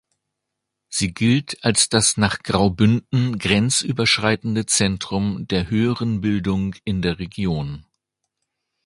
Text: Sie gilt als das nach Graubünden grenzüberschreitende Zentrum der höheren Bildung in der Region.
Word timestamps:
Sie 0.89 1.13
gilt 1.13 1.63
als 1.63 1.87
das 1.87 2.17
nach 2.17 2.39
Graubünden 2.39 3.37
grenzüberschreitende 3.37 4.65
Zentrum 4.65 5.47
der 5.47 5.69
höheren 5.69 6.21
Bildung 6.21 6.73
in 6.85 7.03
der 7.03 7.19
Region. 7.19 7.85